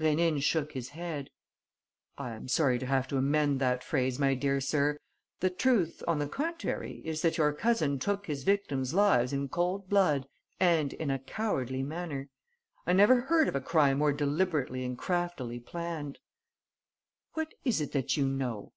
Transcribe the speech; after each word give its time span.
Rénine 0.00 0.42
shook 0.42 0.72
his 0.72 0.88
head: 0.88 1.30
"I 2.18 2.30
am 2.32 2.48
sorry 2.48 2.76
to 2.80 2.86
have 2.86 3.06
to 3.06 3.18
amend 3.18 3.60
that 3.60 3.84
phrase, 3.84 4.18
my 4.18 4.34
dear 4.34 4.60
sir. 4.60 4.98
The 5.38 5.48
truth, 5.48 6.02
on 6.08 6.18
the 6.18 6.26
contrary, 6.26 7.02
is 7.04 7.22
that 7.22 7.38
your 7.38 7.52
cousin 7.52 8.00
took 8.00 8.26
his 8.26 8.42
victims' 8.42 8.94
lives 8.94 9.32
in 9.32 9.48
cold 9.48 9.88
blood 9.88 10.26
and 10.58 10.92
in 10.94 11.08
a 11.08 11.20
cowardly 11.20 11.84
manner. 11.84 12.28
I 12.84 12.94
never 12.94 13.20
heard 13.20 13.46
of 13.46 13.54
a 13.54 13.60
crime 13.60 13.98
more 13.98 14.12
deliberately 14.12 14.84
and 14.84 14.98
craftily 14.98 15.60
planned." 15.60 16.18
"What 17.34 17.54
is 17.64 17.80
it 17.80 17.92
that 17.92 18.16
you 18.16 18.26
know?" 18.26 18.72